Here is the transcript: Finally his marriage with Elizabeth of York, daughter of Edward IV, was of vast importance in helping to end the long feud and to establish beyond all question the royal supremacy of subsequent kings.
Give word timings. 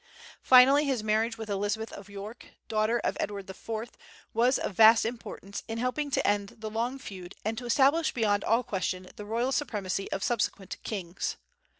Finally 0.41 0.85
his 0.85 1.03
marriage 1.03 1.37
with 1.37 1.47
Elizabeth 1.47 1.93
of 1.93 2.09
York, 2.09 2.55
daughter 2.67 2.97
of 3.03 3.15
Edward 3.19 3.47
IV, 3.47 3.91
was 4.33 4.57
of 4.57 4.73
vast 4.73 5.05
importance 5.05 5.61
in 5.67 5.77
helping 5.77 6.09
to 6.09 6.27
end 6.27 6.55
the 6.57 6.71
long 6.71 6.97
feud 6.97 7.35
and 7.45 7.55
to 7.55 7.67
establish 7.67 8.11
beyond 8.11 8.43
all 8.43 8.63
question 8.63 9.07
the 9.15 9.25
royal 9.25 9.51
supremacy 9.51 10.11
of 10.11 10.23
subsequent 10.23 10.77
kings. 10.81 11.37